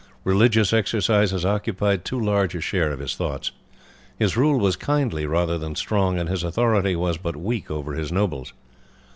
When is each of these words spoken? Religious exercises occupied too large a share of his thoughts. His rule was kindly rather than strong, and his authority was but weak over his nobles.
Religious 0.23 0.73
exercises 0.73 1.45
occupied 1.45 2.03
too 2.03 2.19
large 2.19 2.55
a 2.55 2.59
share 2.59 2.91
of 2.91 2.97
his 2.97 3.13
thoughts. 3.15 3.51
His 4.17 4.35
rule 4.35 4.57
was 4.57 4.75
kindly 4.75 5.27
rather 5.27 5.59
than 5.59 5.75
strong, 5.75 6.17
and 6.17 6.27
his 6.27 6.43
authority 6.43 6.95
was 6.95 7.19
but 7.19 7.35
weak 7.37 7.69
over 7.69 7.93
his 7.93 8.11
nobles. 8.11 8.51